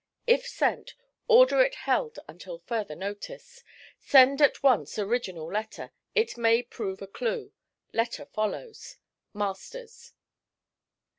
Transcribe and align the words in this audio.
If 0.25 0.47
sent, 0.47 0.95
order 1.27 1.61
it 1.61 1.75
held 1.75 2.17
until 2.27 2.57
further 2.57 2.95
notice. 2.95 3.63
Send 3.99 4.41
at 4.41 4.63
once 4.63 4.97
original 4.97 5.45
letter. 5.45 5.91
It 6.15 6.37
may 6.39 6.63
prove 6.63 7.03
a 7.03 7.07
clue. 7.07 7.51
Letter 7.93 8.25
follows. 8.25 8.97
'MASTERS.' 9.35 10.13